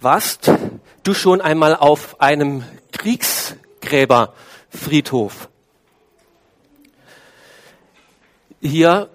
[0.00, 0.48] Warst
[1.02, 5.48] du schon einmal auf einem Kriegsgräberfriedhof?
[8.60, 9.08] Hier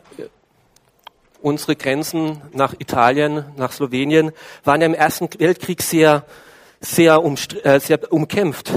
[1.41, 4.33] unsere Grenzen nach Italien, nach Slowenien
[4.65, 6.25] waren ja im Ersten Weltkrieg sehr,
[6.81, 7.23] sehr,
[7.63, 8.73] äh, sehr umkämpft.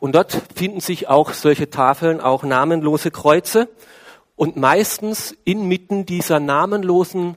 [0.00, 3.68] Und dort finden sich auch solche Tafeln, auch namenlose Kreuze.
[4.34, 7.36] Und meistens inmitten dieser namenlosen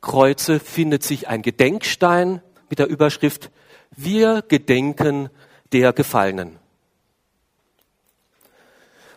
[0.00, 3.50] Kreuze findet sich ein Gedenkstein mit der Überschrift
[3.96, 5.28] Wir gedenken
[5.72, 6.58] der Gefallenen.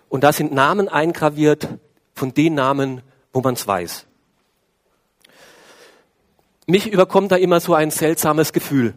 [0.10, 1.70] Und da sind Namen eingraviert
[2.14, 4.06] von den Namen, wo man es weiß.
[6.68, 8.94] Mich überkommt da immer so ein seltsames Gefühl.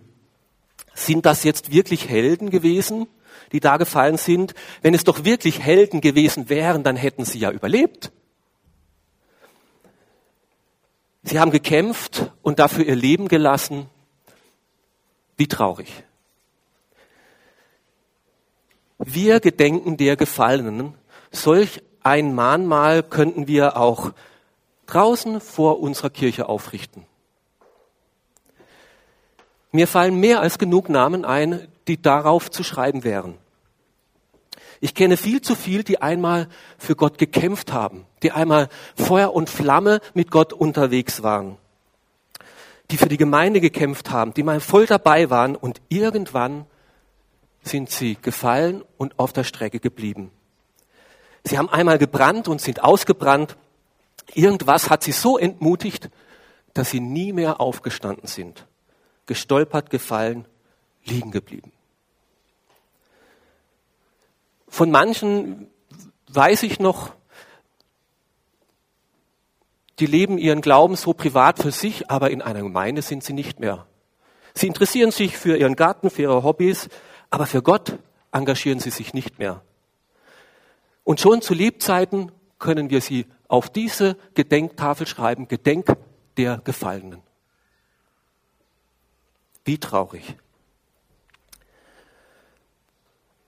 [0.94, 3.06] Sind das jetzt wirklich Helden gewesen,
[3.52, 4.54] die da gefallen sind?
[4.82, 8.12] Wenn es doch wirklich Helden gewesen wären, dann hätten sie ja überlebt.
[11.22, 13.90] Sie haben gekämpft und dafür ihr Leben gelassen.
[15.36, 16.04] Wie traurig.
[18.98, 20.94] Wir gedenken der Gefallenen.
[21.30, 24.12] Solch ein Mahnmal könnten wir auch
[24.86, 27.04] draußen vor unserer Kirche aufrichten.
[29.72, 33.36] Mir fallen mehr als genug Namen ein, die darauf zu schreiben wären.
[34.80, 39.50] Ich kenne viel zu viel, die einmal für Gott gekämpft haben, die einmal Feuer und
[39.50, 41.56] Flamme mit Gott unterwegs waren,
[42.90, 46.66] die für die Gemeinde gekämpft haben, die mal voll dabei waren und irgendwann
[47.62, 50.30] sind sie gefallen und auf der Strecke geblieben.
[51.44, 53.56] Sie haben einmal gebrannt und sind ausgebrannt.
[54.34, 56.10] Irgendwas hat sie so entmutigt,
[56.74, 58.66] dass sie nie mehr aufgestanden sind.
[59.26, 60.46] Gestolpert, gefallen,
[61.04, 61.72] liegen geblieben.
[64.68, 65.68] Von manchen
[66.28, 67.15] weiß ich noch,
[69.98, 73.60] die leben ihren Glauben so privat für sich, aber in einer Gemeinde sind sie nicht
[73.60, 73.86] mehr.
[74.54, 76.88] Sie interessieren sich für ihren Garten, für ihre Hobbys,
[77.30, 77.98] aber für Gott
[78.32, 79.62] engagieren sie sich nicht mehr.
[81.04, 85.96] Und schon zu Lebzeiten können wir sie auf diese Gedenktafel schreiben, Gedenk
[86.36, 87.22] der Gefallenen.
[89.64, 90.36] Wie traurig.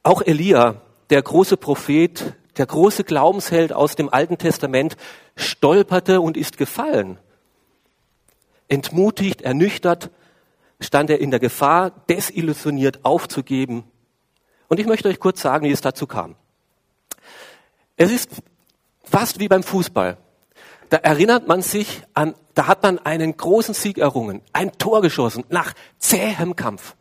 [0.02, 0.80] Auch Elia,
[1.10, 4.96] der große Prophet, der große Glaubensheld aus dem Alten Testament,
[5.36, 7.18] stolperte und ist gefallen.
[8.68, 10.10] Entmutigt, ernüchtert,
[10.80, 13.84] stand er in der Gefahr, desillusioniert aufzugeben.
[14.68, 16.36] Und ich möchte euch kurz sagen, wie es dazu kam.
[17.96, 18.30] Es ist
[19.02, 20.18] fast wie beim Fußball.
[20.90, 25.44] Da erinnert man sich an, da hat man einen großen Sieg errungen, ein Tor geschossen
[25.48, 26.94] nach zähem Kampf.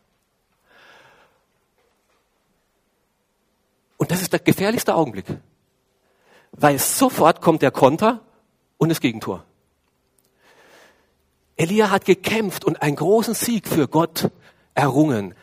[3.98, 5.26] Und das ist der gefährlichste Augenblick,
[6.52, 8.20] weil sofort kommt der Konter
[8.78, 9.44] und das Gegentor.
[11.56, 14.30] Elia hat gekämpft und einen großen Sieg für Gott
[14.74, 15.34] errungen.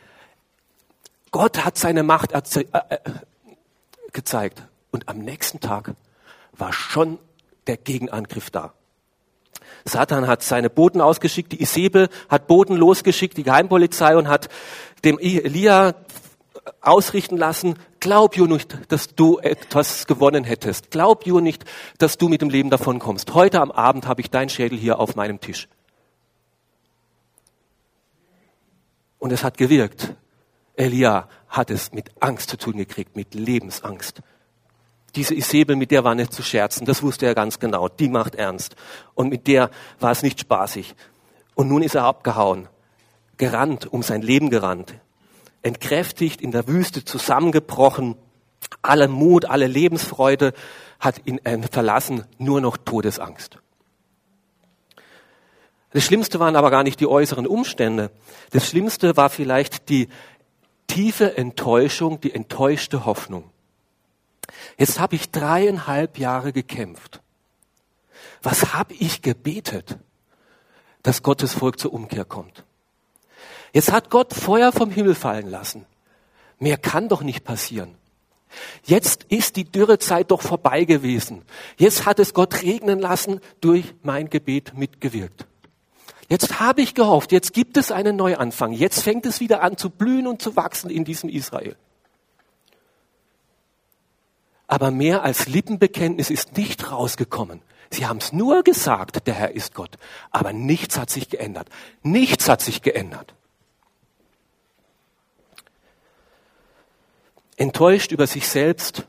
[1.31, 2.97] Gott hat seine Macht äh, äh,
[4.13, 4.63] gezeigt.
[4.91, 5.93] Und am nächsten Tag
[6.53, 7.19] war schon
[7.67, 8.73] der Gegenangriff da.
[9.83, 14.47] Satan hat seine Boten ausgeschickt, die Isabel hat Boten losgeschickt, die Geheimpolizei und hat
[15.03, 15.95] dem Elia
[16.81, 20.91] ausrichten lassen, glaub ju nicht, dass du etwas gewonnen hättest.
[20.91, 21.65] Glaub ju nicht,
[21.97, 23.33] dass du mit dem Leben davon kommst.
[23.33, 25.67] Heute am Abend habe ich dein Schädel hier auf meinem Tisch.
[29.19, 30.13] Und es hat gewirkt.
[30.75, 34.21] Elia hat es mit Angst zu tun gekriegt, mit Lebensangst.
[35.15, 38.35] Diese Isabel, mit der war nicht zu scherzen, das wusste er ganz genau, die macht
[38.35, 38.75] ernst.
[39.13, 40.93] Und mit der war es nicht spaßig.
[41.53, 42.67] Und nun ist er abgehauen,
[43.37, 44.95] gerannt, um sein Leben gerannt,
[45.65, 48.15] entkräftigt, in der Wüste zusammengebrochen,
[48.81, 50.53] alle Mut, alle Lebensfreude
[50.99, 53.59] hat ihn äh, verlassen, nur noch Todesangst.
[55.91, 58.11] Das Schlimmste waren aber gar nicht die äußeren Umstände.
[58.51, 60.09] Das Schlimmste war vielleicht die
[60.87, 63.49] tiefe Enttäuschung, die enttäuschte Hoffnung.
[64.77, 67.21] Jetzt habe ich dreieinhalb Jahre gekämpft.
[68.43, 69.97] Was habe ich gebetet,
[71.01, 72.64] dass Gottes Volk zur Umkehr kommt?
[73.75, 75.85] Jetzt hat Gott Feuer vom Himmel fallen lassen.
[76.59, 77.95] Mehr kann doch nicht passieren.
[78.85, 81.41] Jetzt ist die Dürrezeit doch vorbei gewesen.
[81.75, 85.45] Jetzt hat es Gott regnen lassen, durch mein Gebet mitgewirkt.
[86.29, 88.71] Jetzt habe ich gehofft, jetzt gibt es einen Neuanfang.
[88.71, 91.75] Jetzt fängt es wieder an zu blühen und zu wachsen in diesem Israel.
[94.67, 97.59] Aber mehr als Lippenbekenntnis ist nicht rausgekommen.
[97.89, 99.97] Sie haben es nur gesagt, der Herr ist Gott.
[100.31, 101.67] Aber nichts hat sich geändert.
[102.03, 103.35] Nichts hat sich geändert.
[107.57, 109.07] Enttäuscht über sich selbst.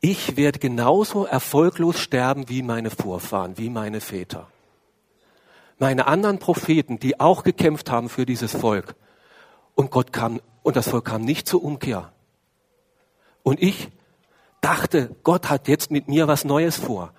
[0.00, 4.48] Ich werde genauso erfolglos sterben wie meine Vorfahren, wie meine Väter.
[5.78, 8.94] meine anderen Propheten, die auch gekämpft haben für dieses Volk.
[9.74, 12.12] Und Gott kam, und das Volk kam nicht zur Umkehr.
[13.42, 13.88] Und ich
[14.60, 17.12] dachte, Gott hat jetzt mit mir was Neues vor.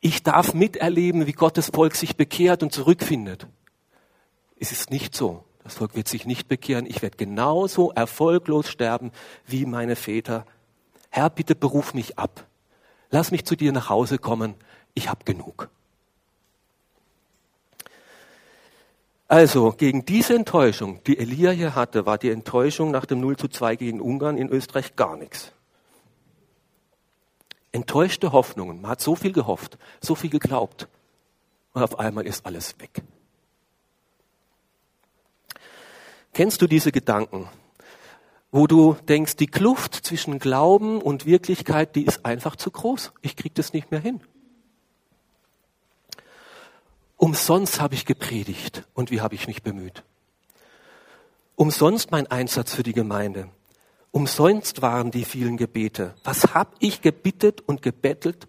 [0.00, 3.46] Ich darf miterleben, wie Gottes Volk sich bekehrt und zurückfindet.
[4.58, 5.44] Es ist nicht so.
[5.64, 6.86] Das Volk wird sich nicht bekehren.
[6.86, 9.12] Ich werde genauso erfolglos sterben
[9.46, 10.44] wie meine Väter.
[11.10, 12.46] Herr, bitte beruf mich ab.
[13.10, 14.54] Lass mich zu dir nach Hause kommen.
[14.94, 15.68] Ich habe genug.
[19.28, 23.48] Also gegen diese Enttäuschung, die Elia hier hatte, war die Enttäuschung nach dem 0 zu
[23.48, 25.52] 2 gegen Ungarn in Österreich gar nichts.
[27.70, 28.82] Enttäuschte Hoffnungen.
[28.82, 30.88] Man hat so viel gehofft, so viel geglaubt.
[31.72, 33.02] Und auf einmal ist alles weg.
[36.32, 37.48] Kennst du diese Gedanken,
[38.50, 43.12] wo du denkst, die Kluft zwischen Glauben und Wirklichkeit, die ist einfach zu groß.
[43.20, 44.20] Ich krieg das nicht mehr hin.
[47.16, 50.02] Umsonst habe ich gepredigt und wie habe ich mich bemüht.
[51.54, 53.48] Umsonst mein Einsatz für die Gemeinde.
[54.10, 56.14] Umsonst waren die vielen Gebete.
[56.24, 58.48] Was habe ich gebittet und gebettelt?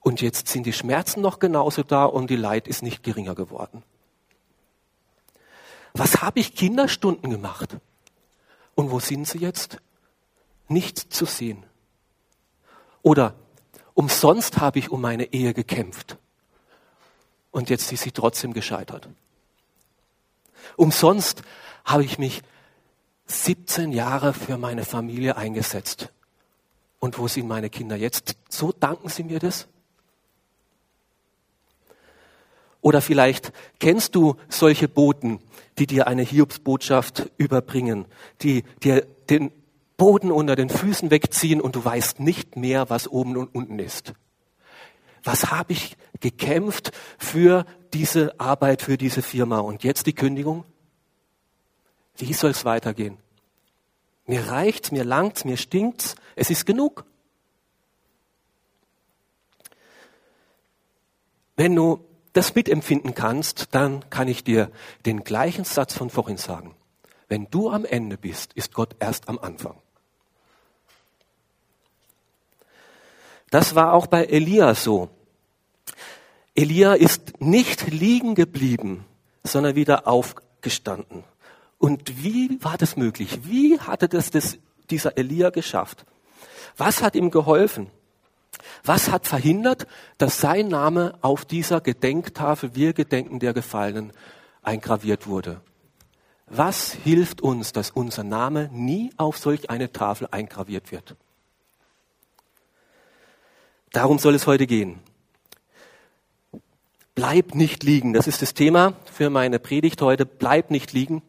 [0.00, 3.82] Und jetzt sind die Schmerzen noch genauso da und die Leid ist nicht geringer geworden.
[5.98, 7.76] Was habe ich Kinderstunden gemacht?
[8.74, 9.78] Und wo sind sie jetzt?
[10.68, 11.64] Nicht zu sehen.
[13.02, 13.34] Oder
[13.94, 16.18] umsonst habe ich um meine Ehe gekämpft.
[17.50, 19.08] Und jetzt ist sie trotzdem gescheitert.
[20.76, 21.42] Umsonst
[21.84, 22.42] habe ich mich
[23.26, 26.12] 17 Jahre für meine Familie eingesetzt.
[26.98, 28.36] Und wo sind meine Kinder jetzt?
[28.48, 29.68] So danken sie mir das?
[32.86, 35.40] Oder vielleicht kennst du solche Boten,
[35.76, 38.04] die dir eine Hiobsbotschaft überbringen,
[38.42, 39.50] die dir den
[39.96, 44.12] Boden unter den Füßen wegziehen und du weißt nicht mehr, was oben und unten ist.
[45.24, 50.64] Was habe ich gekämpft für diese Arbeit, für diese Firma und jetzt die Kündigung?
[52.18, 53.16] Wie soll es weitergehen?
[54.26, 57.04] Mir reicht's, mir langt's, mir stinkt's, es ist genug.
[61.56, 62.05] Wenn du
[62.36, 64.70] das mitempfinden kannst, dann kann ich dir
[65.06, 66.74] den gleichen Satz von vorhin sagen.
[67.28, 69.76] Wenn du am Ende bist, ist Gott erst am Anfang.
[73.50, 75.08] Das war auch bei Elia so.
[76.54, 79.04] Elia ist nicht liegen geblieben,
[79.42, 81.24] sondern wieder aufgestanden.
[81.78, 83.40] Und wie war das möglich?
[83.44, 84.58] Wie hatte das, das
[84.90, 86.04] dieser Elia geschafft?
[86.76, 87.90] Was hat ihm geholfen?
[88.84, 89.86] Was hat verhindert,
[90.18, 94.12] dass sein Name auf dieser Gedenktafel, wir gedenken der Gefallenen,
[94.62, 95.60] eingraviert wurde?
[96.46, 101.16] Was hilft uns, dass unser Name nie auf solch eine Tafel eingraviert wird?
[103.92, 105.00] Darum soll es heute gehen.
[107.14, 108.12] Bleib nicht liegen.
[108.12, 110.26] Das ist das Thema für meine Predigt heute.
[110.26, 111.22] Bleib nicht liegen.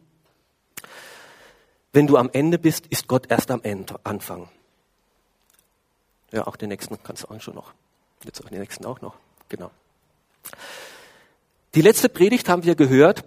[1.92, 3.62] Wenn du am Ende bist, ist Gott erst am
[4.04, 4.50] Anfang.
[6.32, 7.72] Ja, auch den nächsten kannst du auch schon noch.
[8.24, 9.16] Jetzt auch den nächsten auch noch.
[9.48, 9.70] Genau.
[11.74, 13.24] Die letzte Predigt haben wir gehört,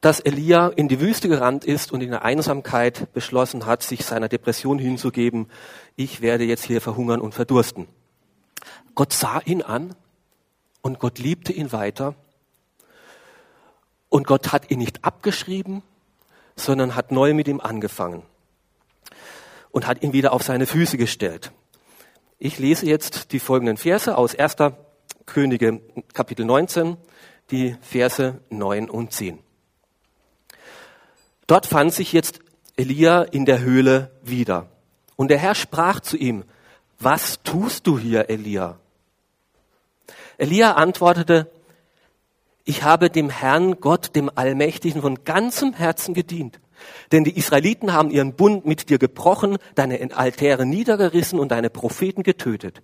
[0.00, 4.28] dass Elia in die Wüste gerannt ist und in der Einsamkeit beschlossen hat, sich seiner
[4.28, 5.50] Depression hinzugeben.
[5.96, 7.88] Ich werde jetzt hier verhungern und verdursten.
[8.94, 9.94] Gott sah ihn an
[10.82, 12.14] und Gott liebte ihn weiter.
[14.08, 15.82] Und Gott hat ihn nicht abgeschrieben,
[16.56, 18.22] sondern hat neu mit ihm angefangen
[19.70, 21.52] und hat ihn wieder auf seine Füße gestellt.
[22.40, 24.54] Ich lese jetzt die folgenden Verse aus 1.
[25.26, 25.80] Könige
[26.12, 26.96] Kapitel 19,
[27.50, 29.40] die Verse 9 und 10.
[31.48, 32.38] Dort fand sich jetzt
[32.76, 34.68] Elia in der Höhle wieder.
[35.16, 36.44] Und der Herr sprach zu ihm,
[37.00, 38.78] was tust du hier, Elia?
[40.36, 41.50] Elia antwortete,
[42.64, 46.60] ich habe dem Herrn Gott, dem Allmächtigen, von ganzem Herzen gedient.
[47.12, 52.22] Denn die Israeliten haben ihren Bund mit dir gebrochen, deine Altäre niedergerissen und deine Propheten
[52.22, 52.82] getötet.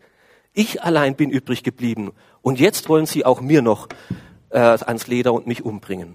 [0.52, 3.88] Ich allein bin übrig geblieben und jetzt wollen sie auch mir noch
[4.50, 6.14] äh, ans Leder und mich umbringen.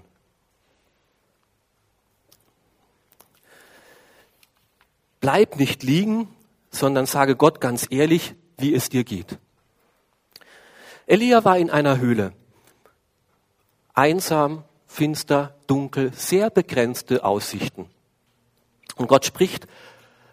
[5.20, 6.28] Bleib nicht liegen,
[6.70, 9.38] sondern sage Gott ganz ehrlich, wie es dir geht.
[11.06, 12.32] Elia war in einer Höhle
[13.92, 17.88] einsam, finster, dunkel, sehr begrenzte Aussichten.
[18.96, 19.68] Und Gott spricht,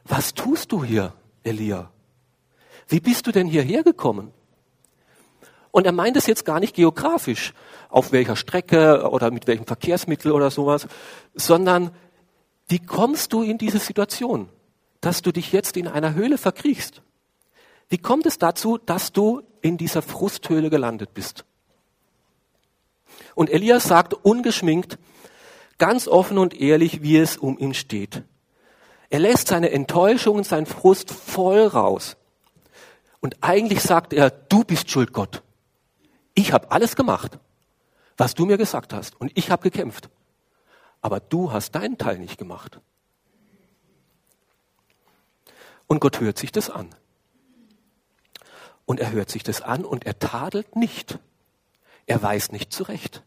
[0.04, 1.92] was tust du hier, Elia?
[2.88, 4.34] Wie bist du denn hierher gekommen?
[5.70, 7.54] Und er meint es jetzt gar nicht geografisch,
[7.90, 10.88] auf welcher Strecke oder mit welchem Verkehrsmittel oder sowas,
[11.36, 11.92] sondern
[12.68, 14.50] wie kommst du in diese Situation,
[15.02, 17.04] dass du dich jetzt in einer Höhle verkriechst?
[17.90, 21.46] Wie kommt es dazu, dass du in dieser Frusthöhle gelandet bist?
[23.36, 24.98] Und Elias sagt ungeschminkt,
[25.78, 28.24] ganz offen und ehrlich, wie es um ihn steht.
[29.10, 32.18] Er lässt seine Enttäuschung und seinen Frust voll raus.
[33.20, 35.44] Und eigentlich sagt er, du bist schuld, Gott.
[36.34, 37.40] Ich habe alles gemacht,
[38.18, 39.20] was du mir gesagt hast.
[39.20, 40.10] Und ich habe gekämpft.
[41.02, 42.80] Aber du hast deinen Teil nicht gemacht.
[45.88, 46.90] Und Gott hört sich das an.
[48.86, 51.20] Und er hört sich das an und er tadelt nicht.
[52.08, 53.22] Er weiß nicht zurecht.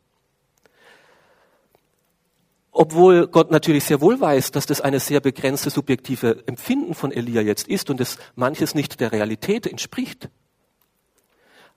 [2.72, 7.42] Obwohl Gott natürlich sehr wohl weiß, dass das eine sehr begrenzte subjektive Empfinden von Elia
[7.42, 10.30] jetzt ist und es manches nicht der Realität entspricht.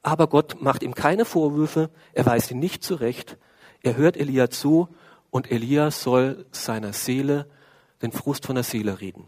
[0.02, 3.38] Aber Gott macht ihm keine Vorwürfe, er weist ihn nicht zurecht,
[3.82, 4.88] er hört Elia zu
[5.30, 7.50] und Elia soll seiner Seele,
[8.02, 9.28] den Frust von der Seele reden.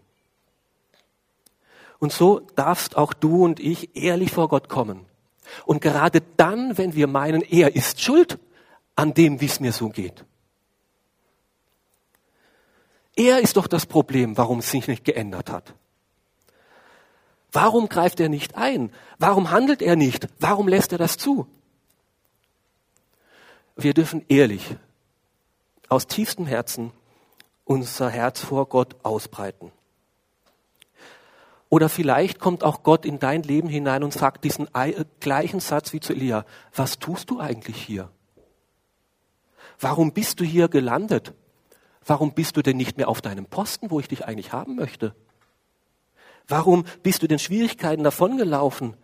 [2.00, 5.06] Und so darfst auch du und ich ehrlich vor Gott kommen.
[5.66, 8.40] Und gerade dann, wenn wir meinen, er ist schuld
[8.96, 10.26] an dem, wie es mir so geht.
[13.16, 15.74] Er ist doch das Problem, warum es sich nicht geändert hat.
[17.52, 18.92] Warum greift er nicht ein?
[19.18, 20.28] Warum handelt er nicht?
[20.40, 21.48] Warum lässt er das zu?
[23.78, 24.76] Wir dürfen ehrlich,
[25.88, 26.92] aus tiefstem Herzen
[27.64, 29.72] unser Herz vor Gott ausbreiten.
[31.70, 34.68] Oder vielleicht kommt auch Gott in dein Leben hinein und sagt diesen
[35.20, 36.46] gleichen Satz wie zu Elia.
[36.74, 38.12] Was tust du eigentlich hier?
[39.80, 41.34] Warum bist du hier gelandet?
[42.06, 45.16] Warum bist du denn nicht mehr auf deinem Posten, wo ich dich eigentlich haben möchte?
[46.48, 48.96] Warum bist du den Schwierigkeiten davongelaufen?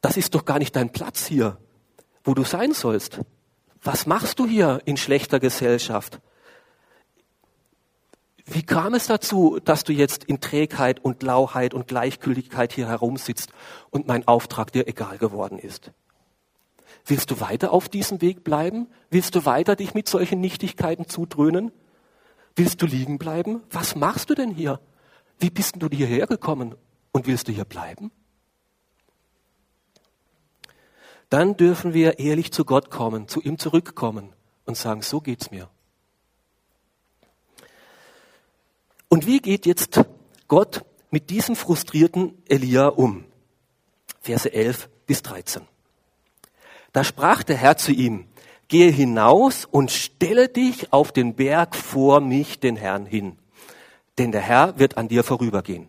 [0.00, 1.56] Das ist doch gar nicht dein Platz hier,
[2.24, 3.20] wo du sein sollst.
[3.80, 6.20] Was machst du hier in schlechter Gesellschaft?
[8.64, 13.50] Wie kam es dazu, dass du jetzt in Trägheit und Lauheit und Gleichgültigkeit hier herumsitzt
[13.90, 15.92] und mein Auftrag dir egal geworden ist?
[17.04, 18.86] Willst du weiter auf diesem Weg bleiben?
[19.10, 21.72] Willst du weiter dich mit solchen Nichtigkeiten zudröhnen?
[22.56, 23.62] Willst du liegen bleiben?
[23.68, 24.80] Was machst du denn hier?
[25.38, 26.74] Wie bist du hierher gekommen?
[27.12, 28.12] Und willst du hier bleiben?
[31.28, 34.32] Dann dürfen wir ehrlich zu Gott kommen, zu ihm zurückkommen
[34.64, 35.68] und sagen, so geht's mir.
[39.14, 40.00] Und wie geht jetzt
[40.48, 43.24] Gott mit diesem frustrierten Elia um?
[44.20, 45.62] Verse 11 bis 13.
[46.92, 48.26] Da sprach der Herr zu ihm,
[48.66, 53.38] gehe hinaus und stelle dich auf den Berg vor mich, den Herrn, hin,
[54.18, 55.86] denn der Herr wird an dir vorübergehen.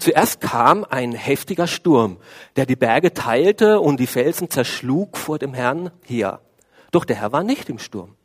[0.00, 2.18] Zuerst kam ein heftiger Sturm,
[2.56, 6.42] der die Berge teilte und die Felsen zerschlug vor dem Herrn her.
[6.90, 8.16] Doch der Herr war nicht im Sturm.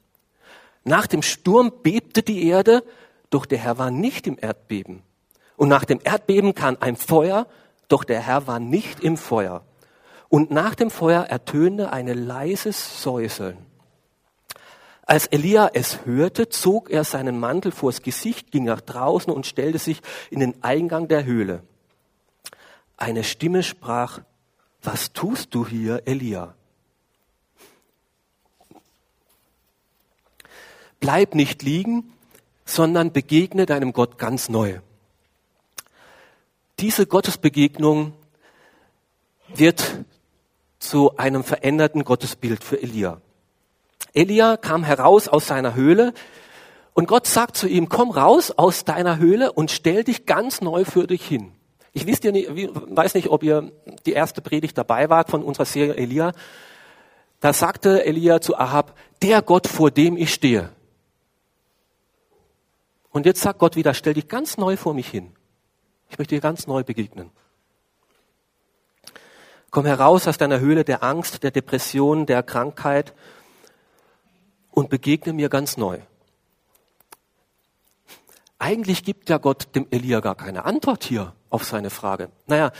[0.87, 2.81] Nach dem Sturm bebte die Erde,
[3.29, 5.03] doch der Herr war nicht im Erdbeben.
[5.57, 7.45] Und nach dem Erdbeben kam ein Feuer,
[7.89, 9.65] doch der Herr war nicht im Feuer.
[10.29, 13.57] Und nach dem Feuer ertönte ein leises Säuseln.
[15.05, 19.79] Als Elia es hörte, zog er seinen Mantel vors Gesicht, ging nach draußen und stellte
[19.79, 21.63] sich in den Eingang der Höhle.
[22.95, 24.21] Eine Stimme sprach,
[24.81, 26.56] was tust du hier, Elia?
[30.99, 32.13] Bleib nicht liegen,
[32.65, 34.79] sondern begegne deinem Gott ganz neu.
[36.79, 38.13] Diese Gottesbegegnung
[39.53, 40.05] wird
[40.79, 43.19] zu einem veränderten Gottesbild für Elia.
[44.13, 46.13] Elia kam heraus aus seiner Höhle
[46.93, 50.85] und Gott sagt zu ihm, komm raus aus deiner Höhle und stell dich ganz neu
[50.85, 51.51] für dich hin.
[51.93, 53.71] Ich weiß nicht, ob ihr
[54.05, 56.31] die erste Predigt dabei wart von unserer Serie Elia.
[57.39, 60.69] Da sagte Elia zu Ahab, der Gott, vor dem ich stehe.
[63.17, 65.33] Und jetzt sagt Gott wieder, stell dich ganz neu vor mich hin.
[66.07, 67.31] Ich möchte dir ganz neu begegnen.
[69.71, 73.15] Komm heraus aus deiner Höhle der Angst, der Depression, der Krankheit
[74.69, 75.97] und begegne mir ganz neu.
[78.59, 82.29] Eigentlich gibt ja Gott dem Elia gar keine Antwort hier auf seine Frage.
[82.45, 82.71] Naja,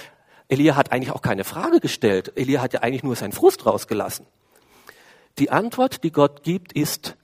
[0.50, 2.34] Elia hat eigentlich auch keine Frage gestellt.
[2.36, 4.28] Elia hat ja eigentlich nur seinen Frust rausgelassen.
[5.40, 7.18] Die Antwort, die Gott gibt, ist,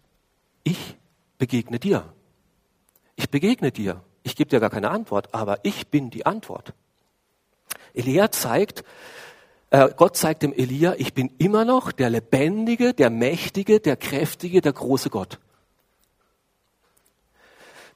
[0.63, 0.98] ich
[1.38, 2.12] begegne dir.
[3.15, 4.01] Ich begegne dir.
[4.24, 6.74] Ich gebe dir gar keine Antwort, aber ich bin die Antwort.
[7.93, 8.84] Elia zeigt,
[9.70, 14.62] äh, Gott zeigt dem Elia, ich bin immer noch der lebendige, der mächtige, der kräftige,
[14.62, 15.39] der große Gott.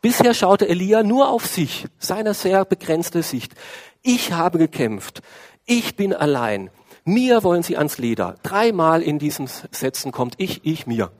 [0.02, 3.54] Bisher schaute Elia nur auf sich, seine sehr begrenzte Sicht.
[4.04, 5.22] Ich habe gekämpft.
[5.66, 6.70] Ich bin allein.
[7.04, 8.36] Mir wollen sie ans Leder.
[8.44, 11.12] Dreimal in diesen Sätzen kommt ich, ich, mir.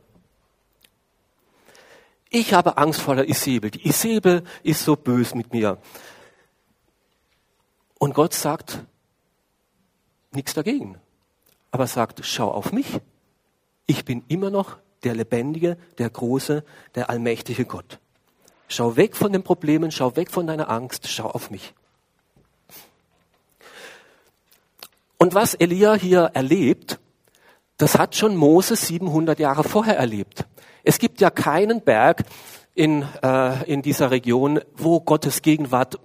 [2.40, 3.72] Ich habe Angst vor der Isabel.
[3.72, 5.80] Die Isabel ist so bös mit mir.
[7.98, 8.84] Und Gott sagt
[10.32, 11.00] nichts dagegen.
[11.72, 13.02] aber sagt, schau auf mich.
[13.88, 16.64] Ich bin immer noch der lebendige, der große,
[16.94, 17.98] der allmächtige Gott.
[18.68, 21.74] Schau weg von den Problemen, schau weg von deiner Angst, schau auf mich.
[25.18, 27.00] Und was Elia hier erlebt,
[27.78, 30.46] das hat schon Mose 700 Jahre vorher erlebt.
[30.88, 32.24] Es gibt ja keinen Berg
[32.74, 36.00] in, äh, in dieser Region, wo Gottes Gegenwart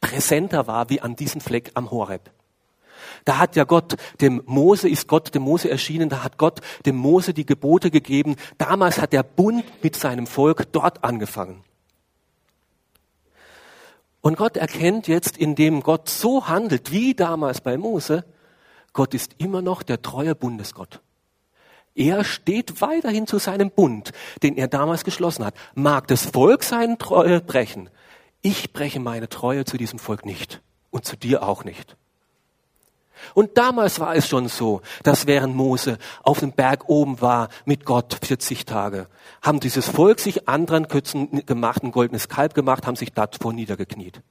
[0.00, 2.28] präsenter war wie an diesem Fleck am Horeb.
[3.24, 6.96] Da hat ja Gott dem Mose, ist Gott dem Mose erschienen, da hat Gott dem
[6.96, 8.34] Mose die Gebote gegeben.
[8.58, 11.62] Damals hat der Bund mit seinem Volk dort angefangen.
[14.22, 18.24] Und Gott erkennt jetzt, indem Gott so handelt wie damals bei Mose,
[18.92, 21.00] Gott ist immer noch der treue Bundesgott.
[21.94, 25.54] Er steht weiterhin zu seinem Bund, den er damals geschlossen hat.
[25.74, 27.90] Mag das Volk seine Treue brechen?
[28.42, 31.96] Ich breche meine Treue zu diesem Volk nicht und zu dir auch nicht.
[33.34, 37.84] Und damals war es schon so, dass während Mose auf dem Berg oben war mit
[37.84, 39.08] Gott 40 Tage,
[39.42, 44.22] haben dieses Volk sich anderen Kötzen gemacht, ein goldenes Kalb gemacht, haben sich davor niedergekniet.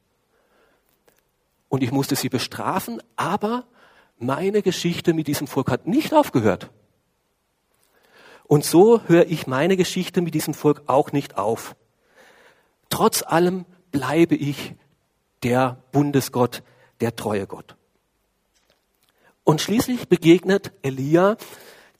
[1.67, 3.65] Und ich musste sie bestrafen, aber
[4.17, 6.71] meine Geschichte mit diesem Volk hat nicht aufgehört.
[8.49, 11.75] Und so höre ich meine Geschichte mit diesem Volk auch nicht auf.
[12.89, 14.73] Trotz allem bleibe ich
[15.43, 16.63] der Bundesgott,
[16.99, 17.75] der treue Gott.
[19.43, 21.37] Und schließlich begegnet Elia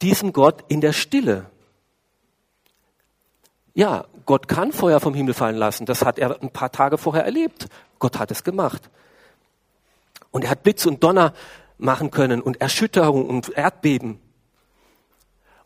[0.01, 1.45] diesem Gott in der Stille.
[3.75, 5.85] Ja, Gott kann Feuer vom Himmel fallen lassen.
[5.85, 7.67] Das hat er ein paar Tage vorher erlebt.
[7.99, 8.89] Gott hat es gemacht.
[10.31, 11.35] Und er hat Blitz und Donner
[11.77, 14.19] machen können und Erschütterung und Erdbeben.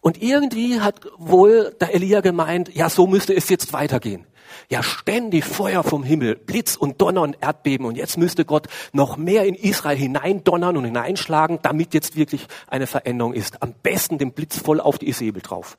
[0.04, 4.28] Und irgendwie hat wohl der Elia gemeint, ja, so müsste es jetzt weitergehen
[4.70, 7.86] ja ständig Feuer vom Himmel, Blitz und Donner und Erdbeben.
[7.86, 12.88] Und jetzt müsste Gott noch mehr in Israel hineindonnern und hineinschlagen, damit jetzt wirklich eine
[12.88, 13.62] Veränderung ist.
[13.62, 15.78] Am besten den Blitz voll auf die Isabel drauf.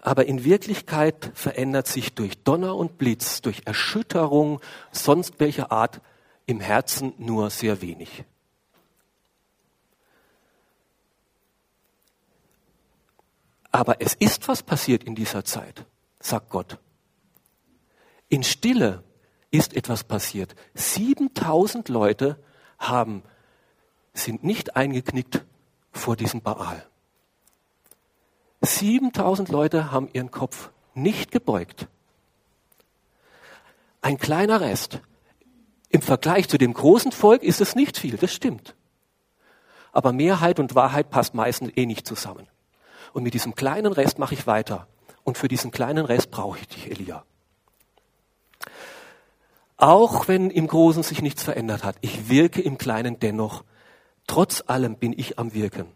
[0.00, 4.60] Aber in Wirklichkeit verändert sich durch Donner und Blitz, durch Erschütterung,
[4.90, 6.00] sonst welcher Art,
[6.46, 8.24] im Herzen nur sehr wenig.
[13.72, 15.84] Aber es ist was passiert in dieser Zeit
[16.24, 16.78] sagt Gott.
[18.28, 19.02] In Stille
[19.50, 20.54] ist etwas passiert.
[20.74, 22.42] 7000 Leute
[22.78, 23.22] haben,
[24.14, 25.44] sind nicht eingeknickt
[25.90, 26.86] vor diesem Baal.
[28.62, 31.88] 7000 Leute haben ihren Kopf nicht gebeugt.
[34.00, 35.00] Ein kleiner Rest.
[35.90, 38.74] Im Vergleich zu dem großen Volk ist es nicht viel, das stimmt.
[39.92, 42.48] Aber Mehrheit und Wahrheit passt meistens eh nicht zusammen.
[43.12, 44.86] Und mit diesem kleinen Rest mache ich weiter.
[45.24, 47.24] Und für diesen kleinen Rest brauche ich dich, Elia.
[49.76, 53.64] Auch wenn im Großen sich nichts verändert hat, ich wirke im Kleinen dennoch.
[54.28, 55.86] Trotz allem bin ich am Wirken.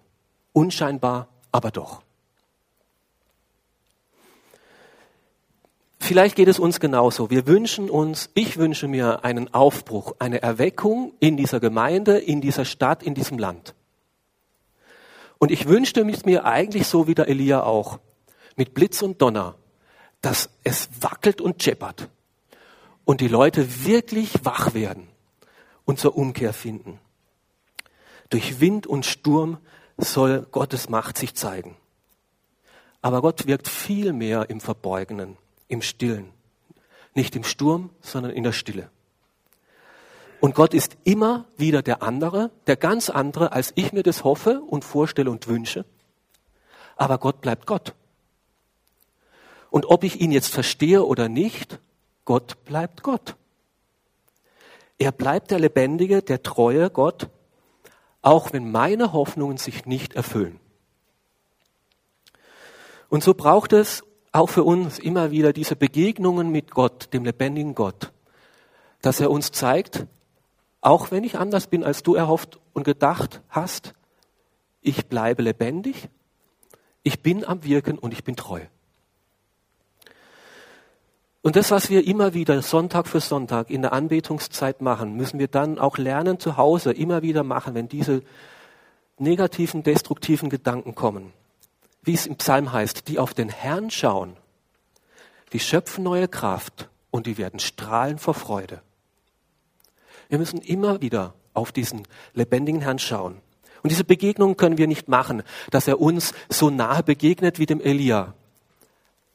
[0.53, 2.03] Unscheinbar, aber doch.
[6.01, 7.31] Vielleicht geht es uns genauso.
[7.31, 12.65] Wir wünschen uns, ich wünsche mir einen Aufbruch, eine Erweckung in dieser Gemeinde, in dieser
[12.65, 13.76] Stadt, in diesem Land.
[15.38, 17.99] Und ich wünschte mir eigentlich so wie der Elia auch,
[18.57, 19.55] mit Blitz und Donner,
[20.22, 22.09] dass es wackelt und scheppert
[23.05, 25.09] und die Leute wirklich wach werden
[25.85, 26.99] und zur Umkehr finden.
[28.31, 29.59] Durch Wind und Sturm
[29.99, 31.77] soll Gottes Macht sich zeigen.
[33.03, 35.37] Aber Gott wirkt viel mehr im Verbeugenen,
[35.68, 36.33] im Stillen.
[37.14, 38.90] Nicht im Sturm, sondern in der Stille.
[40.40, 44.61] Und Gott ist immer wieder der andere, der ganz andere, als ich mir das hoffe
[44.61, 45.85] und vorstelle und wünsche.
[46.96, 47.94] Aber Gott bleibt Gott.
[49.70, 51.81] Und ob ich ihn jetzt verstehe oder nicht,
[52.25, 53.37] Gott bleibt Gott.
[54.99, 57.29] Er bleibt der lebendige, der treue Gott,
[58.22, 60.59] auch wenn meine Hoffnungen sich nicht erfüllen.
[63.09, 67.75] Und so braucht es auch für uns immer wieder diese Begegnungen mit Gott, dem lebendigen
[67.75, 68.12] Gott,
[69.01, 70.07] dass er uns zeigt,
[70.87, 73.94] auch wenn ich anders bin, als du erhofft und gedacht hast,
[74.83, 76.09] ich bleibe lebendig,
[77.03, 78.61] ich bin am Wirken und ich bin treu.
[81.42, 85.49] Und das, was wir immer wieder Sonntag für Sonntag in der Anbetungszeit machen, müssen wir
[85.49, 88.22] dann auch lernen zu Hause immer wieder machen, wenn diese
[89.18, 91.33] negativen, destruktiven Gedanken kommen.
[92.03, 94.37] Wie es im Psalm heißt, die auf den Herrn schauen,
[95.53, 98.83] die schöpfen neue Kraft und die werden strahlen vor Freude.
[100.29, 102.03] Wir müssen immer wieder auf diesen
[102.35, 103.41] lebendigen Herrn schauen.
[103.83, 107.81] Und diese Begegnung können wir nicht machen, dass er uns so nahe begegnet wie dem
[107.81, 108.35] Elia.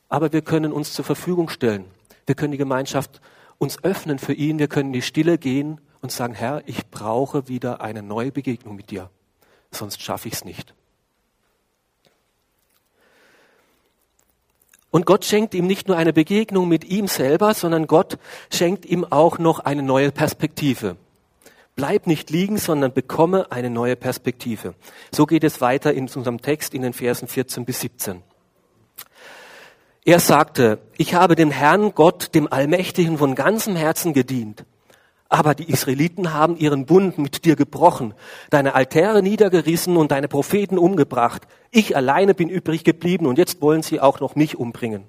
[0.09, 1.85] Aber wir können uns zur Verfügung stellen
[2.25, 3.19] wir können die Gemeinschaft
[3.57, 4.59] uns öffnen für ihn.
[4.59, 8.75] Wir können in die Stille gehen und sagen, Herr, ich brauche wieder eine neue Begegnung
[8.75, 9.09] mit dir.
[9.71, 10.73] sonst schaffe ich es nicht.
[14.91, 18.17] Und Gott schenkt ihm nicht nur eine Begegnung mit ihm selber, sondern Gott
[18.51, 20.97] schenkt ihm auch noch eine neue Perspektive.
[21.75, 24.75] Bleib nicht liegen, sondern bekomme eine neue Perspektive.
[25.11, 28.21] So geht es weiter in unserem Text in den Versen 14 bis 17.
[30.03, 34.65] Er sagte, ich habe dem Herrn Gott, dem Allmächtigen, von ganzem Herzen gedient.
[35.33, 38.13] Aber die Israeliten haben ihren Bund mit dir gebrochen,
[38.49, 41.47] deine Altäre niedergerissen und deine Propheten umgebracht.
[41.71, 45.05] Ich alleine bin übrig geblieben und jetzt wollen sie auch noch mich umbringen.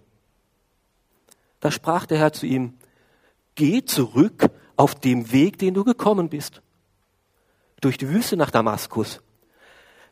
[1.59, 2.75] Da sprach der Herr zu ihm,
[3.57, 6.63] geh zurück auf dem Weg, den du gekommen bist,
[7.81, 9.23] durch die Wüste nach Damaskus.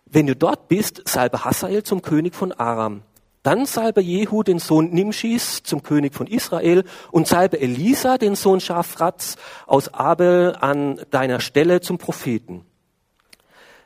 [0.07, 3.03] Wenn du dort bist, salbe Hasael zum König von Aram.
[3.43, 8.61] Dann salbe Jehu den Sohn Nimschis zum König von Israel und salbe Elisa den Sohn
[8.61, 12.67] Schafratz aus Abel an deiner Stelle zum Propheten.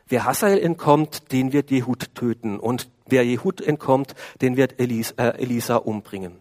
[0.08, 5.28] Wer Hasael entkommt, den wird Jehud töten und wer Jehud entkommt, den wird Elis, äh,
[5.38, 6.40] Elisa umbringen.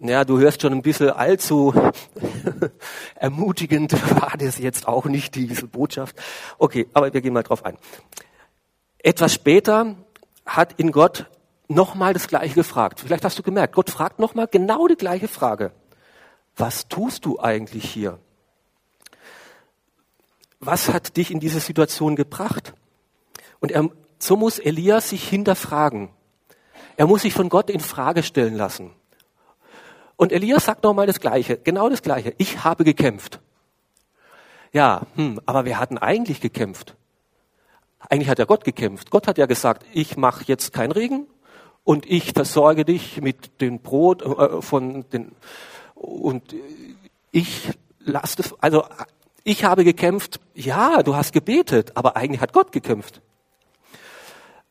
[0.00, 1.74] Ja, du hörst schon ein bisschen allzu
[3.16, 6.16] ermutigend war das jetzt auch nicht, diese Botschaft.
[6.56, 7.76] Okay, aber wir gehen mal drauf ein.
[8.98, 9.96] Etwas später
[10.44, 11.26] hat ihn Gott
[11.68, 13.00] nochmal das Gleiche gefragt.
[13.00, 15.72] Vielleicht hast du gemerkt, Gott fragt nochmal genau die gleiche Frage.
[16.56, 18.18] Was tust du eigentlich hier?
[20.60, 22.74] Was hat dich in diese Situation gebracht?
[23.60, 26.10] Und er, so muss Elias sich hinterfragen.
[26.96, 28.90] Er muss sich von Gott in Frage stellen lassen.
[30.16, 32.34] Und Elias sagt nochmal das Gleiche, genau das Gleiche.
[32.38, 33.38] Ich habe gekämpft.
[34.72, 36.96] Ja, hm, aber wir hatten eigentlich gekämpft.
[38.00, 39.10] Eigentlich hat ja Gott gekämpft.
[39.10, 41.26] Gott hat ja gesagt, ich mache jetzt keinen Regen
[41.84, 45.32] und ich versorge dich mit dem Brot äh, von den
[45.94, 46.54] und
[47.32, 48.42] ich lasse.
[48.60, 48.84] Also
[49.44, 50.40] ich habe gekämpft.
[50.54, 53.20] Ja, du hast gebetet, aber eigentlich hat Gott gekämpft.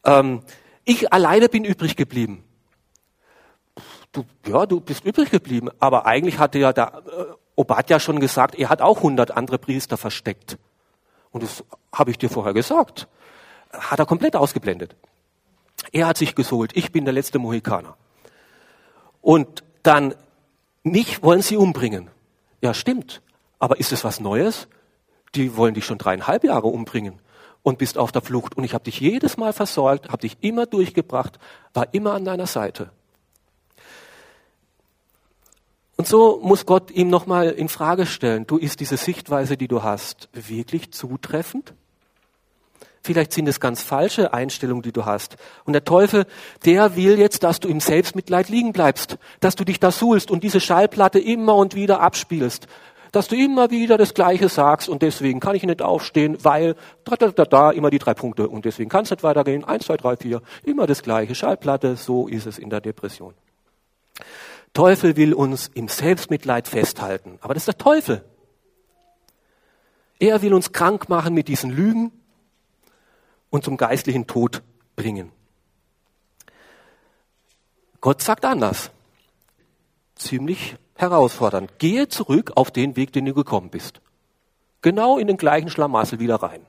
[0.06, 0.42] Ähm,
[0.86, 2.44] ich alleine bin übrig geblieben.
[4.12, 8.56] Du, ja, du bist übrig geblieben, aber eigentlich hatte ja der äh, Obadja schon gesagt,
[8.56, 10.58] er hat auch hundert andere Priester versteckt.
[11.32, 11.63] Und das
[11.94, 13.08] habe ich dir vorher gesagt
[13.74, 14.96] hat er komplett ausgeblendet.
[15.92, 17.96] Er hat sich gesohlt, ich bin der letzte Mohikaner.
[19.22, 20.16] Und dann,
[20.84, 22.10] mich wollen sie umbringen.
[22.62, 23.22] Ja, stimmt.
[23.60, 24.68] Aber ist es was Neues?
[25.36, 27.20] Die wollen dich schon dreieinhalb Jahre umbringen
[27.63, 28.58] und bist auf der Flucht.
[28.58, 31.40] Und ich habe dich jedes Mal versorgt, habe dich immer durchgebracht,
[31.74, 32.92] war immer an deiner Seite.
[35.98, 39.82] Und so muss Gott ihm nochmal in Frage stellen, du ist diese Sichtweise, die du
[39.82, 41.74] hast, wirklich zutreffend?
[43.02, 45.38] Vielleicht sind es ganz falsche Einstellungen, die du hast.
[45.66, 46.26] Und der Teufel,
[46.66, 50.44] der will jetzt, dass du im Selbstmitleid liegen bleibst, dass du dich da suhlst und
[50.44, 52.68] diese Schallplatte immer und wieder abspielst,
[53.12, 57.16] dass du immer wieder das Gleiche sagst und deswegen kann ich nicht aufstehen, weil da,
[57.16, 59.64] da, da, da immer die drei Punkte und deswegen kann es nicht weitergehen.
[59.64, 61.34] Eins, zwei, drei, vier, immer das Gleiche.
[61.34, 63.34] Schallplatte, so ist es in der Depression.
[64.78, 68.24] Teufel will uns im Selbstmitleid festhalten, aber das ist der Teufel.
[70.20, 72.12] Er will uns krank machen mit diesen Lügen,
[73.50, 74.62] und zum geistlichen Tod
[74.96, 75.32] bringen.
[78.02, 78.92] Gott sagt anders.
[80.16, 81.80] Ziemlich herausfordernd.
[81.80, 84.02] Gehe zurück auf den Weg, den du gekommen bist.
[84.82, 86.66] Genau in den gleichen Schlamassel wieder rein.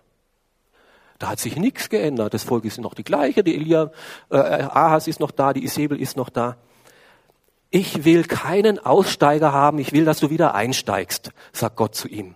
[1.19, 2.33] Da hat sich nichts geändert.
[2.33, 3.43] Das Volk ist noch die gleiche.
[3.43, 3.91] Die Elia,
[4.31, 6.57] äh, Ahas ist noch da, die Isabel ist noch da.
[7.71, 9.79] Ich will keinen Aussteiger haben.
[9.79, 12.35] Ich will, dass du wieder einsteigst, sagt Gott zu ihm.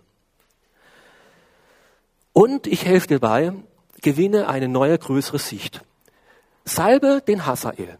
[2.33, 3.53] Und ich helfe dir bei,
[4.01, 5.83] gewinne eine neue, größere Sicht.
[6.64, 7.99] Salbe den Hasael.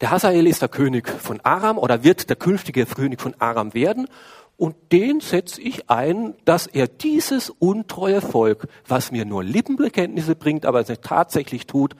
[0.00, 4.08] Der Hasael ist der König von Aram oder wird der künftige König von Aram werden.
[4.56, 10.66] Und den setze ich ein, dass er dieses untreue Volk, was mir nur Lippenbekenntnisse bringt,
[10.66, 11.96] aber es nicht tatsächlich tut,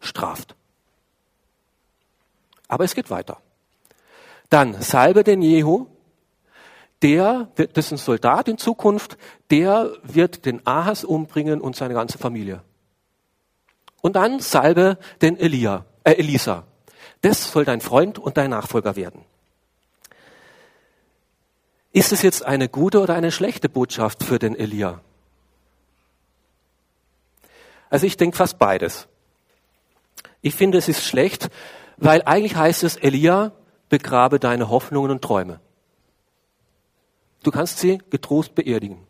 [0.00, 0.54] straft.
[2.68, 3.40] Aber es geht weiter.
[4.54, 5.86] Dann salbe den Jehu,
[7.02, 9.18] der, das ist ein Soldat in Zukunft,
[9.50, 12.62] der wird den Ahas umbringen und seine ganze Familie.
[14.00, 16.62] Und dann salbe den Elia, äh, Elisa.
[17.20, 19.22] Das soll dein Freund und dein Nachfolger werden.
[21.90, 25.00] Ist es jetzt eine gute oder eine schlechte Botschaft für den Elia?
[27.90, 29.08] Also ich denke fast beides.
[30.42, 31.50] Ich finde, es ist schlecht,
[31.96, 33.50] weil eigentlich heißt es, Elia,
[33.88, 35.60] begrabe deine Hoffnungen und Träume.
[37.42, 39.06] Du kannst sie getrost beerdigen.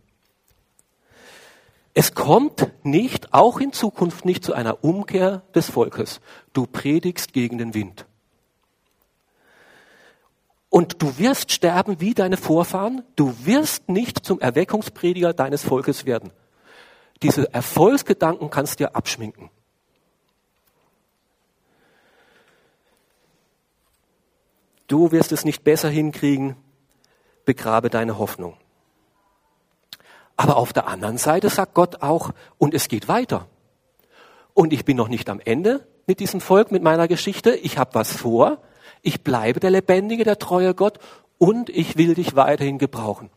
[1.94, 6.20] Es kommt nicht, auch in Zukunft nicht zu einer Umkehr des Volkes.
[6.52, 8.06] Du predigst gegen den Wind.
[10.68, 13.04] Und du wirst sterben wie deine Vorfahren.
[13.14, 16.32] Du wirst nicht zum Erweckungsprediger deines Volkes werden.
[17.22, 19.50] Diese Erfolgsgedanken kannst du dir abschminken.
[24.87, 26.57] Du wirst es nicht besser hinkriegen,
[27.44, 28.57] begrabe deine Hoffnung.
[30.37, 33.47] Aber auf der anderen Seite sagt Gott auch, und es geht weiter.
[34.53, 37.55] Und ich bin noch nicht am Ende mit diesem Volk, mit meiner Geschichte.
[37.55, 38.59] Ich habe was vor.
[39.03, 40.99] Ich bleibe der lebendige, der treue Gott
[41.38, 43.31] und ich will dich weiterhin gebrauchen.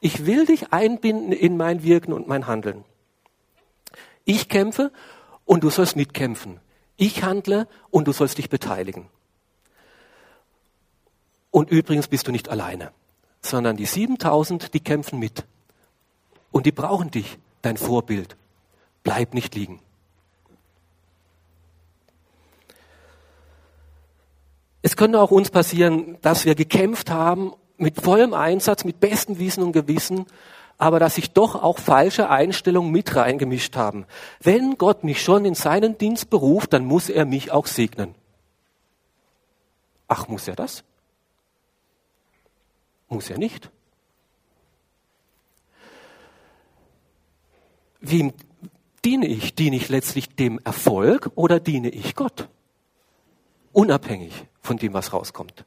[0.00, 2.84] Ich will dich einbinden in mein Wirken und mein Handeln.
[4.24, 4.92] Ich kämpfe
[5.44, 6.60] und du sollst mitkämpfen.
[6.96, 9.08] Ich handle und du sollst dich beteiligen.
[11.56, 12.92] Und übrigens bist du nicht alleine,
[13.40, 15.46] sondern die 7000, die kämpfen mit.
[16.52, 18.36] Und die brauchen dich, dein Vorbild.
[19.02, 19.80] Bleib nicht liegen.
[24.82, 29.62] Es könnte auch uns passieren, dass wir gekämpft haben mit vollem Einsatz, mit bestem Wissen
[29.62, 30.26] und Gewissen,
[30.76, 34.04] aber dass sich doch auch falsche Einstellungen mit reingemischt haben.
[34.42, 38.14] Wenn Gott mich schon in seinen Dienst beruft, dann muss er mich auch segnen.
[40.06, 40.84] Ach, muss er das?
[43.08, 43.70] Muss er nicht.
[48.00, 48.32] Wem
[49.04, 49.54] diene ich?
[49.54, 52.48] Diene ich letztlich dem Erfolg oder diene ich Gott?
[53.72, 55.64] Unabhängig von dem, was rauskommt.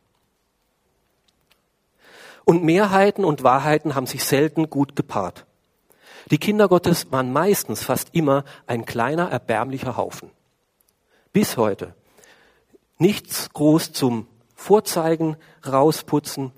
[2.45, 5.45] Und Mehrheiten und Wahrheiten haben sich selten gut gepaart.
[6.31, 10.31] Die Kinder Gottes waren meistens fast immer ein kleiner, erbärmlicher Haufen.
[11.31, 11.95] Bis heute.
[12.97, 16.51] Nichts groß zum Vorzeigen, rausputzen,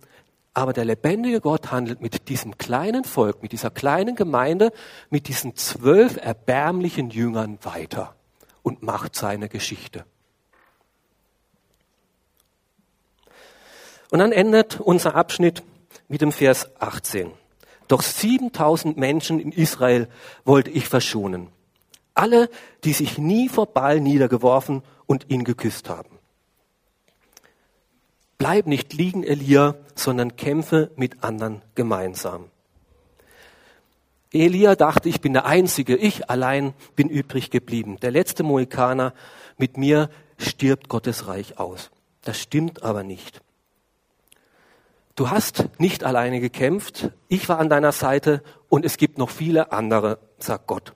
[0.54, 4.72] aber der lebendige Gott handelt mit diesem kleinen Volk, mit dieser kleinen Gemeinde,
[5.10, 8.16] mit diesen zwölf erbärmlichen Jüngern weiter
[8.62, 10.06] und macht seine Geschichte.
[14.10, 15.64] Und dann endet unser Abschnitt
[16.10, 17.32] mit dem Vers 18.
[17.88, 20.10] Doch 7000 Menschen in Israel
[20.44, 21.48] wollte ich verschonen.
[22.14, 22.50] Alle,
[22.84, 26.21] die sich nie vor Baal niedergeworfen und ihn geküsst haben.
[28.42, 32.50] Bleib nicht liegen, Elia, sondern kämpfe mit anderen gemeinsam.
[34.34, 38.00] Elia dachte, ich bin der Einzige, ich allein bin übrig geblieben.
[38.02, 39.14] Der letzte Mohikaner,
[39.58, 41.92] mit mir stirbt Gottes Reich aus.
[42.24, 43.44] Das stimmt aber nicht.
[45.14, 49.72] Du hast nicht alleine gekämpft, ich war an deiner Seite und es gibt noch viele
[49.72, 50.96] andere, sagt Gott.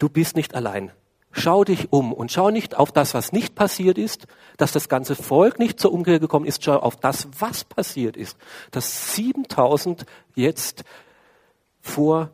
[0.00, 0.90] Du bist nicht allein.
[1.36, 5.16] Schau dich um und schau nicht auf das, was nicht passiert ist, dass das ganze
[5.16, 8.38] Volk nicht zur Umkehr gekommen ist, schau auf das, was passiert ist,
[8.70, 10.84] dass 7000 jetzt
[11.80, 12.30] vor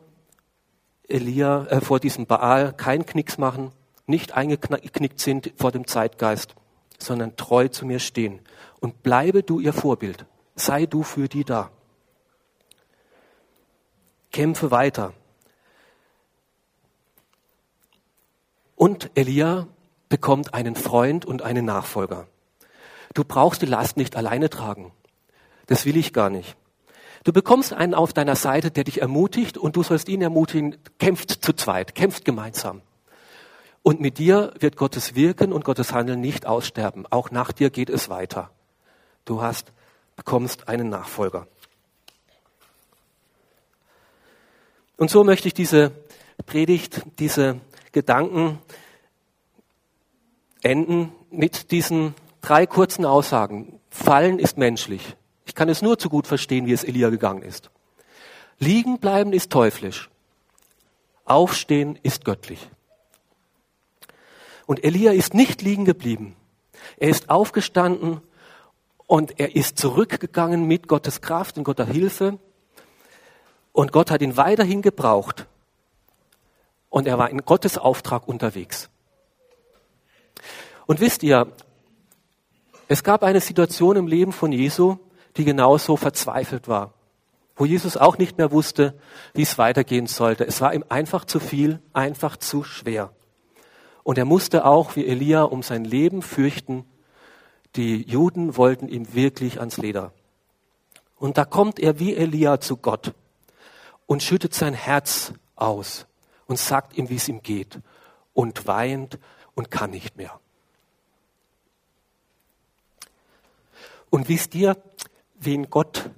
[1.07, 3.71] Elia, äh, vor diesem Baal keinen Knicks machen,
[4.05, 6.53] nicht eingeknickt sind vor dem Zeitgeist,
[6.99, 8.39] sondern treu zu mir stehen.
[8.81, 10.25] Und bleibe du ihr Vorbild.
[10.55, 11.71] Sei du für die da.
[14.31, 15.13] Kämpfe weiter.
[18.81, 19.67] Und Elia
[20.09, 22.25] bekommt einen Freund und einen Nachfolger.
[23.13, 24.91] Du brauchst die Last nicht alleine tragen.
[25.67, 26.57] Das will ich gar nicht.
[27.23, 31.45] Du bekommst einen auf deiner Seite, der dich ermutigt und du sollst ihn ermutigen, kämpft
[31.45, 32.81] zu zweit, kämpft gemeinsam.
[33.83, 37.05] Und mit dir wird Gottes Wirken und Gottes Handeln nicht aussterben.
[37.07, 38.49] Auch nach dir geht es weiter.
[39.25, 39.73] Du hast,
[40.15, 41.45] bekommst einen Nachfolger.
[44.97, 45.91] Und so möchte ich diese
[46.47, 48.59] Predigt, diese Gedanken
[50.61, 53.79] enden mit diesen drei kurzen Aussagen.
[53.89, 55.15] Fallen ist menschlich.
[55.45, 57.71] Ich kann es nur zu gut verstehen, wie es Elia gegangen ist.
[58.59, 60.09] Liegen bleiben ist teuflisch.
[61.25, 62.69] Aufstehen ist göttlich.
[64.65, 66.35] Und Elia ist nicht liegen geblieben.
[66.97, 68.21] Er ist aufgestanden
[69.07, 72.39] und er ist zurückgegangen mit Gottes Kraft und Gottes Hilfe.
[73.73, 75.47] Und Gott hat ihn weiterhin gebraucht,
[76.91, 78.89] und er war in Gottes Auftrag unterwegs.
[80.85, 81.47] Und wisst ihr,
[82.87, 84.97] es gab eine Situation im Leben von Jesu,
[85.37, 86.93] die genauso verzweifelt war,
[87.55, 88.93] wo Jesus auch nicht mehr wusste,
[89.33, 90.45] wie es weitergehen sollte.
[90.45, 93.13] Es war ihm einfach zu viel, einfach zu schwer.
[94.03, 96.83] Und er musste auch wie Elia um sein Leben fürchten.
[97.77, 100.11] Die Juden wollten ihm wirklich ans Leder.
[101.17, 103.13] Und da kommt er wie Elia zu Gott
[104.07, 106.05] und schüttet sein Herz aus
[106.51, 107.79] und sagt ihm, wie es ihm geht
[108.33, 109.17] und weint
[109.55, 110.37] und kann nicht mehr.
[114.09, 114.75] Und wisst ihr,
[115.35, 116.09] wen Gott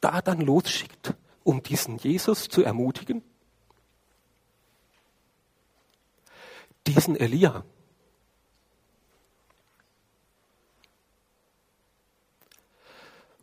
[0.00, 3.22] da dann losschickt, um diesen Jesus zu ermutigen?
[6.86, 7.62] Diesen Elia.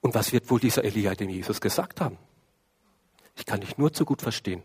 [0.01, 2.17] Und was wird wohl dieser Elia dem Jesus gesagt haben?
[3.35, 4.63] Ich kann dich nur zu gut verstehen.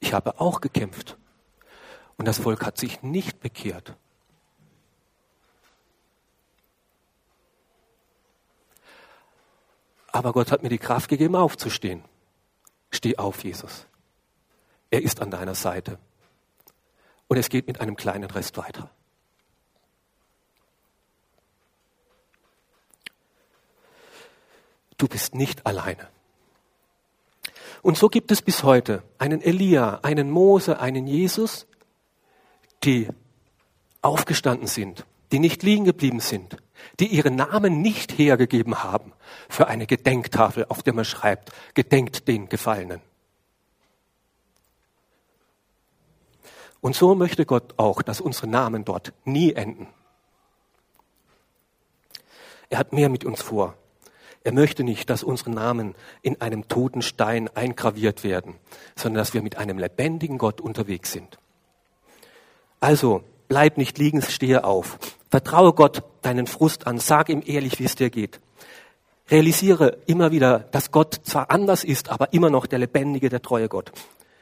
[0.00, 1.16] Ich habe auch gekämpft.
[2.16, 3.96] Und das Volk hat sich nicht bekehrt.
[10.12, 12.04] Aber Gott hat mir die Kraft gegeben, aufzustehen.
[12.90, 13.86] Steh auf, Jesus.
[14.90, 15.98] Er ist an deiner Seite.
[17.26, 18.90] Und es geht mit einem kleinen Rest weiter.
[24.98, 26.13] Du bist nicht alleine.
[27.84, 31.66] Und so gibt es bis heute einen Elia, einen Mose, einen Jesus,
[32.82, 33.08] die
[34.00, 36.56] aufgestanden sind, die nicht liegen geblieben sind,
[36.98, 39.12] die ihren Namen nicht hergegeben haben
[39.50, 43.02] für eine Gedenktafel, auf der man schreibt, gedenkt den Gefallenen.
[46.80, 49.88] Und so möchte Gott auch, dass unsere Namen dort nie enden.
[52.70, 53.76] Er hat mehr mit uns vor.
[54.44, 58.54] Er möchte nicht, dass unsere Namen in einem toten Stein eingraviert werden,
[58.94, 61.38] sondern dass wir mit einem lebendigen Gott unterwegs sind.
[62.78, 64.98] Also, bleib nicht liegen, stehe auf.
[65.30, 68.40] Vertraue Gott deinen Frust an, sag ihm ehrlich, wie es dir geht.
[69.30, 73.70] Realisiere immer wieder, dass Gott zwar anders ist, aber immer noch der lebendige, der treue
[73.70, 73.92] Gott.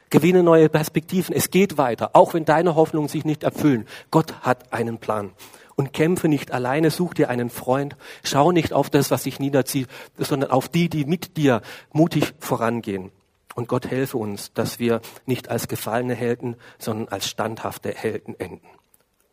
[0.09, 1.33] Gewinne neue Perspektiven.
[1.33, 3.87] Es geht weiter, auch wenn deine Hoffnungen sich nicht erfüllen.
[4.11, 5.31] Gott hat einen Plan.
[5.75, 7.95] Und kämpfe nicht alleine, such dir einen Freund.
[8.23, 13.11] Schau nicht auf das, was sich niederzieht, sondern auf die, die mit dir mutig vorangehen.
[13.55, 18.67] Und Gott helfe uns, dass wir nicht als gefallene Helden, sondern als standhafte Helden enden.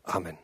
[0.04, 0.38] Amen.